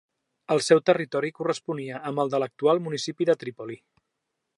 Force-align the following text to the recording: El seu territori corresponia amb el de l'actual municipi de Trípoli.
El 0.53 0.61
seu 0.67 0.79
territori 0.89 1.29
corresponia 1.39 1.99
amb 2.11 2.23
el 2.23 2.33
de 2.35 2.39
l'actual 2.45 2.81
municipi 2.87 3.29
de 3.31 3.37
Trípoli. 3.45 3.79